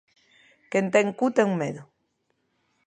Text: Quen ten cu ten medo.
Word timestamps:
Quen 0.71 0.85
ten 0.93 1.07
cu 1.17 1.25
ten 1.37 1.49
medo. 1.59 1.83